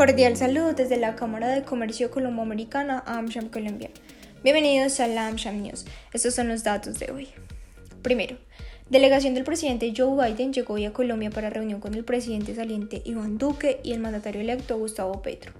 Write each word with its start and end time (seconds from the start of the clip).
Cordial 0.00 0.34
saludo 0.34 0.72
desde 0.72 0.96
la 0.96 1.14
Cámara 1.14 1.48
de 1.48 1.62
Comercio 1.62 2.10
Colombo-Americana 2.10 3.04
AmSham 3.04 3.50
Colombia. 3.50 3.90
Bienvenidos 4.42 4.98
a 4.98 5.06
la 5.06 5.26
AmSham 5.26 5.60
News. 5.60 5.84
Estos 6.14 6.34
son 6.34 6.48
los 6.48 6.64
datos 6.64 6.98
de 6.98 7.10
hoy. 7.10 7.28
Primero, 8.00 8.38
delegación 8.88 9.34
del 9.34 9.44
presidente 9.44 9.92
Joe 9.94 10.16
Biden 10.16 10.54
llegó 10.54 10.72
hoy 10.72 10.86
a 10.86 10.94
Colombia 10.94 11.28
para 11.28 11.50
reunión 11.50 11.80
con 11.80 11.92
el 11.92 12.06
presidente 12.06 12.54
saliente 12.54 13.02
Iván 13.04 13.36
Duque 13.36 13.78
y 13.84 13.92
el 13.92 14.00
mandatario 14.00 14.40
electo 14.40 14.78
Gustavo 14.78 15.20
Petro. 15.20 15.52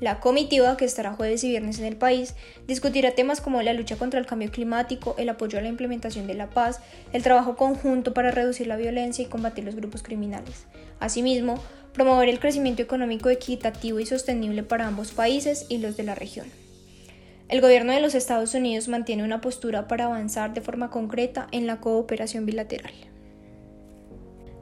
La 0.00 0.20
comitiva, 0.20 0.76
que 0.76 0.84
estará 0.84 1.12
jueves 1.12 1.42
y 1.42 1.48
viernes 1.48 1.78
en 1.80 1.84
el 1.84 1.96
país, 1.96 2.34
discutirá 2.66 3.12
temas 3.16 3.40
como 3.40 3.62
la 3.62 3.72
lucha 3.72 3.96
contra 3.96 4.20
el 4.20 4.26
cambio 4.26 4.50
climático, 4.50 5.16
el 5.18 5.28
apoyo 5.28 5.58
a 5.58 5.62
la 5.62 5.68
implementación 5.68 6.26
de 6.26 6.34
la 6.34 6.50
paz, 6.50 6.80
el 7.12 7.22
trabajo 7.22 7.56
conjunto 7.56 8.14
para 8.14 8.30
reducir 8.30 8.68
la 8.68 8.76
violencia 8.76 9.24
y 9.24 9.28
combatir 9.28 9.64
los 9.64 9.74
grupos 9.74 10.04
criminales. 10.04 10.66
Asimismo, 11.00 11.60
promover 11.92 12.28
el 12.28 12.38
crecimiento 12.38 12.80
económico 12.80 13.28
equitativo 13.28 13.98
y 13.98 14.06
sostenible 14.06 14.62
para 14.62 14.86
ambos 14.86 15.10
países 15.10 15.66
y 15.68 15.78
los 15.78 15.96
de 15.96 16.04
la 16.04 16.14
región. 16.14 16.46
El 17.48 17.60
gobierno 17.60 17.92
de 17.92 18.00
los 18.00 18.14
Estados 18.14 18.54
Unidos 18.54 18.88
mantiene 18.88 19.24
una 19.24 19.40
postura 19.40 19.88
para 19.88 20.04
avanzar 20.04 20.54
de 20.54 20.60
forma 20.60 20.90
concreta 20.90 21.48
en 21.50 21.66
la 21.66 21.80
cooperación 21.80 22.46
bilateral. 22.46 22.92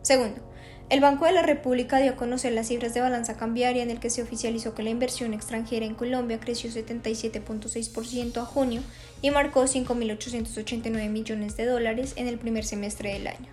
Segundo, 0.03 0.41
el 0.89 1.01
Banco 1.01 1.25
de 1.25 1.33
la 1.33 1.43
República 1.43 1.99
dio 1.99 2.13
a 2.13 2.17
conocer 2.17 2.53
las 2.53 2.69
cifras 2.69 2.95
de 2.95 3.01
balanza 3.01 3.37
cambiaria 3.37 3.83
en 3.83 3.91
el 3.91 3.99
que 3.99 4.09
se 4.09 4.23
oficializó 4.23 4.73
que 4.75 4.85
la 4.85 4.91
inversión 4.91 5.35
extranjera 5.35 5.85
en 5.85 5.97
Colombia 5.97 6.39
creció 6.39 6.71
77.6% 6.71 8.37
a 8.37 8.45
junio 8.45 8.83
y 9.21 9.31
marcó 9.31 9.65
5.889 9.65 11.09
millones 11.09 11.57
de 11.57 11.67
dólares 11.67 12.13
en 12.15 12.29
el 12.29 12.39
primer 12.39 12.65
semestre 12.65 13.15
del 13.15 13.27
año. 13.27 13.49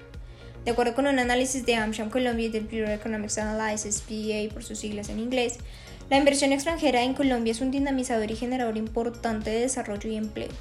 De 0.64 0.72
acuerdo 0.72 0.94
con 0.94 1.08
un 1.08 1.18
análisis 1.18 1.66
de 1.66 1.76
AmSham 1.76 2.12
Colombia 2.12 2.46
y 2.46 2.50
del 2.50 2.66
Bureau 2.66 2.86
of 2.86 3.00
Economics 3.00 3.40
Analysis, 3.40 4.04
BEA 4.08 4.50
por 4.54 4.64
sus 4.64 4.78
siglas 4.78 5.10
en 5.10 5.20
inglés, 5.20 5.58
la 6.12 6.18
inversión 6.18 6.52
extranjera 6.52 7.02
en 7.02 7.16
Colombia 7.16 7.52
es 7.52 7.62
un 7.62 7.72
dinamizador 7.72 8.30
y 8.30 8.36
generador 8.36 8.78
importante 8.78 9.50
de 9.50 9.62
desarrollo 9.62 10.10
y 10.10 10.18
empleo. 10.18 10.52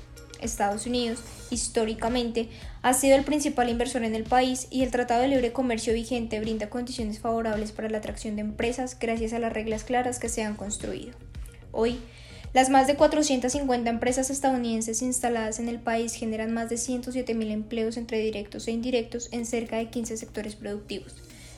Estados 0.42 0.86
Unidos, 0.86 1.20
históricamente, 1.50 2.48
ha 2.82 2.92
sido 2.94 3.16
el 3.16 3.24
principal 3.24 3.68
inversor 3.68 4.04
en 4.04 4.14
el 4.14 4.24
país 4.24 4.66
y 4.70 4.82
el 4.82 4.90
Tratado 4.90 5.22
de 5.22 5.28
Libre 5.28 5.52
Comercio 5.52 5.94
vigente 5.94 6.40
brinda 6.40 6.68
condiciones 6.68 7.20
favorables 7.20 7.72
para 7.72 7.88
la 7.88 7.98
atracción 7.98 8.36
de 8.36 8.42
empresas 8.42 8.98
gracias 8.98 9.32
a 9.32 9.38
las 9.38 9.52
reglas 9.52 9.84
claras 9.84 10.18
que 10.18 10.28
se 10.28 10.42
han 10.42 10.56
construido. 10.56 11.12
Hoy, 11.70 11.98
las 12.52 12.68
más 12.68 12.86
de 12.86 12.96
450 12.96 13.88
empresas 13.88 14.28
estadounidenses 14.28 15.00
instaladas 15.00 15.58
en 15.58 15.68
el 15.68 15.80
país 15.80 16.14
generan 16.14 16.52
más 16.52 16.68
de 16.68 16.76
107.000 16.76 17.50
empleos 17.50 17.96
entre 17.96 18.18
directos 18.18 18.68
e 18.68 18.72
indirectos 18.72 19.30
en 19.32 19.46
cerca 19.46 19.76
de 19.76 19.88
15 19.88 20.18
sectores 20.18 20.54
productivos. 20.54 21.14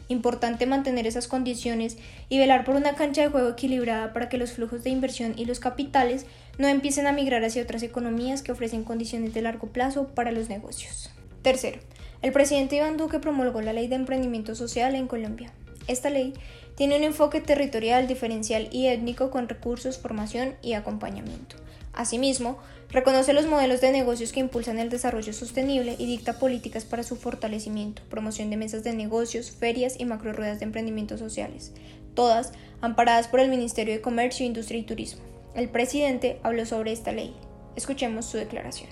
Importante 0.09 0.67
mantener 0.67 1.07
esas 1.07 1.29
condiciones 1.29 1.97
y 2.29 2.39
velar 2.39 2.65
por 2.65 2.77
una 2.77 2.95
cancha 2.95 3.23
de 3.23 3.29
juego 3.29 3.51
equilibrada 3.51 4.13
para 4.13 4.29
que 4.29 4.39
los 4.39 4.53
flujos 4.53 4.85
de 4.85 4.91
inversión 4.91 5.35
y 5.37 5.47
los 5.47 5.61
capitales 5.61 6.27
no 6.59 6.69
empiecen 6.69 7.07
a 7.07 7.13
migrar 7.13 7.45
hacia 7.45 7.63
otras 7.63 7.83
economías 7.83 8.43
que 8.43 8.53
ofrecen 8.53 8.85
condiciones 8.85 9.33
de 9.33 9.43
largo 9.43 9.69
plazo 9.69 10.09
para 10.09 10.33
los 10.33 10.49
negocios. 10.49 11.11
Tercero, 11.43 11.79
el 12.23 12.33
presidente 12.33 12.77
Iván 12.77 12.97
Duque 12.97 13.19
promulgó 13.19 13.61
la 13.61 13.73
Ley 13.73 13.89
de 13.89 13.97
Emprendimiento 13.97 14.55
Social 14.55 14.95
en 14.95 15.07
Colombia. 15.07 15.53
Esta 15.89 16.09
ley 16.11 16.33
tiene 16.77 16.97
un 16.97 17.05
enfoque 17.05 17.41
territorial, 17.41 18.07
diferencial 18.07 18.69
y 18.73 18.87
étnico 18.87 19.31
con 19.31 19.49
recursos, 19.49 19.99
formación 19.99 20.55
y 20.63 20.73
acompañamiento. 20.73 21.57
Asimismo, 21.95 22.59
reconoce 22.91 23.33
los 23.33 23.47
modelos 23.47 23.81
de 23.81 23.93
negocios 23.93 24.33
que 24.33 24.41
impulsan 24.41 24.79
el 24.79 24.91
desarrollo 24.91 25.33
sostenible 25.33 25.95
y 25.99 26.07
dicta 26.07 26.39
políticas 26.39 26.85
para 26.85 27.05
su 27.05 27.15
fortalecimiento, 27.17 28.03
promoción 28.11 28.51
de 28.51 28.57
mesas 28.57 28.83
de 28.83 28.95
negocios, 28.95 29.53
ferias 29.53 29.95
y 29.99 30.05
macro 30.05 30.33
ruedas 30.33 30.59
de 30.59 30.65
emprendimientos 30.65 31.21
sociales, 31.21 31.73
todas 32.15 32.53
amparadas 32.81 33.29
por 33.29 33.41
el 33.41 33.49
Ministerio 33.49 33.95
de 33.95 34.01
Comercio, 34.01 34.45
Industria 34.45 34.81
y 34.81 34.85
Turismo. 34.85 35.23
El 35.55 35.69
presidente 35.69 36.41
habló 36.43 36.67
sobre 36.67 36.93
esta 36.93 37.13
ley. 37.13 37.37
Escuchemos 37.77 38.27
su 38.27 38.39
declaración. 38.39 38.91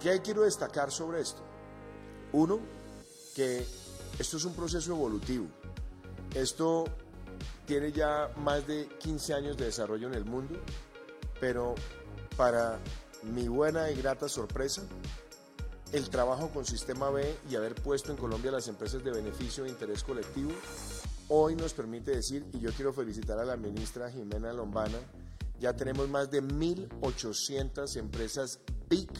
¿Qué 0.00 0.20
quiero 0.22 0.42
destacar 0.42 0.92
sobre 0.92 1.20
esto? 1.20 1.42
Uno, 2.32 2.60
que 3.34 3.64
esto 4.18 4.36
es 4.36 4.44
un 4.44 4.54
proceso 4.54 4.92
evolutivo. 4.92 5.46
Esto 6.34 6.84
tiene 7.66 7.90
ya 7.90 8.30
más 8.36 8.66
de 8.66 8.88
15 9.00 9.34
años 9.34 9.56
de 9.56 9.64
desarrollo 9.64 10.06
en 10.06 10.14
el 10.14 10.24
mundo 10.24 10.60
pero 11.40 11.74
para 12.36 12.78
mi 13.24 13.48
buena 13.48 13.90
y 13.90 13.96
grata 13.96 14.28
sorpresa, 14.28 14.82
el 15.92 16.08
trabajo 16.08 16.50
con 16.50 16.64
Sistema 16.64 17.10
B 17.10 17.36
y 17.50 17.56
haber 17.56 17.74
puesto 17.74 18.12
en 18.12 18.18
Colombia 18.18 18.52
las 18.52 18.68
empresas 18.68 19.02
de 19.02 19.10
beneficio 19.10 19.64
e 19.64 19.68
interés 19.68 20.04
colectivo, 20.04 20.52
hoy 21.28 21.56
nos 21.56 21.74
permite 21.74 22.12
decir, 22.12 22.46
y 22.52 22.60
yo 22.60 22.70
quiero 22.72 22.92
felicitar 22.92 23.38
a 23.38 23.44
la 23.44 23.56
ministra 23.56 24.10
Jimena 24.10 24.52
Lombana, 24.52 24.98
ya 25.58 25.74
tenemos 25.74 26.08
más 26.08 26.30
de 26.30 26.42
1.800 26.42 27.96
empresas 27.96 28.60
BIC 28.88 29.10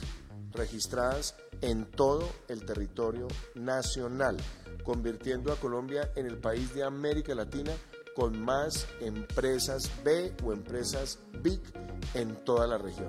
registradas 0.53 1.34
en 1.60 1.84
todo 1.84 2.28
el 2.48 2.64
territorio 2.64 3.28
nacional, 3.54 4.36
convirtiendo 4.84 5.53
a 5.53 5.56
Colombia 5.56 6.10
en 6.16 6.26
el 6.26 6.38
país 6.38 6.75
de 6.75 6.82
América 6.82 7.34
Latina 7.34 7.72
con 8.20 8.38
más 8.38 8.86
empresas 9.00 9.91
B 10.04 10.31
o 10.44 10.53
empresas 10.53 11.20
BIC 11.42 11.62
en 12.12 12.34
toda 12.44 12.66
la 12.66 12.76
región. 12.76 13.08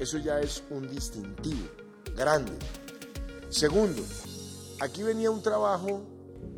Eso 0.00 0.18
ya 0.18 0.40
es 0.40 0.64
un 0.68 0.90
distintivo 0.90 1.68
grande. 2.16 2.50
Segundo, 3.50 4.02
aquí 4.80 5.04
venía 5.04 5.30
un 5.30 5.44
trabajo... 5.44 6.02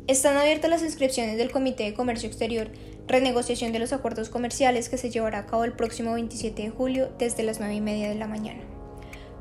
Están 0.07 0.35
abiertas 0.35 0.71
las 0.71 0.81
inscripciones 0.81 1.37
del 1.37 1.51
Comité 1.51 1.83
de 1.83 1.93
Comercio 1.93 2.27
Exterior, 2.27 2.71
renegociación 3.05 3.71
de 3.71 3.77
los 3.77 3.93
acuerdos 3.93 4.29
comerciales 4.29 4.89
que 4.89 4.97
se 4.97 5.11
llevará 5.11 5.37
a 5.37 5.45
cabo 5.45 5.63
el 5.63 5.73
próximo 5.73 6.13
27 6.13 6.63
de 6.63 6.69
julio 6.71 7.11
desde 7.19 7.43
las 7.43 7.59
9 7.59 7.75
y 7.75 7.81
media 7.81 8.09
de 8.09 8.15
la 8.15 8.25
mañana. 8.25 8.63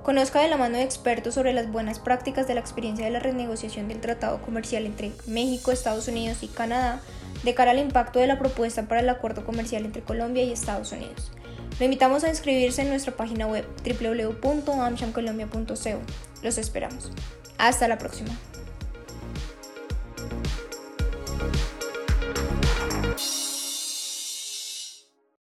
Conozca 0.02 0.42
de 0.42 0.48
la 0.48 0.58
mano 0.58 0.76
de 0.76 0.84
expertos 0.84 1.32
sobre 1.32 1.54
las 1.54 1.72
buenas 1.72 1.98
prácticas 1.98 2.46
de 2.46 2.52
la 2.52 2.60
experiencia 2.60 3.06
de 3.06 3.10
la 3.10 3.20
renegociación 3.20 3.88
del 3.88 4.02
tratado 4.02 4.42
comercial 4.42 4.84
entre 4.84 5.12
México, 5.26 5.72
Estados 5.72 6.08
Unidos 6.08 6.42
y 6.42 6.48
Canadá 6.48 7.00
de 7.44 7.54
cara 7.54 7.72
al 7.72 7.78
impacto 7.78 8.18
de 8.18 8.26
la 8.26 8.38
propuesta 8.38 8.84
para 8.84 9.00
el 9.00 9.08
acuerdo 9.08 9.44
comercial 9.44 9.84
entre 9.84 10.02
Colombia 10.02 10.42
y 10.42 10.52
Estados 10.52 10.92
Unidos. 10.92 11.30
Lo 11.78 11.84
invitamos 11.84 12.24
a 12.24 12.28
inscribirse 12.28 12.82
en 12.82 12.88
nuestra 12.88 13.16
página 13.16 13.46
web 13.46 13.64
www.amchamcolombia.co. 13.84 16.00
Los 16.42 16.58
esperamos. 16.58 17.12
Hasta 17.58 17.88
la 17.88 17.98
próxima. 17.98 18.30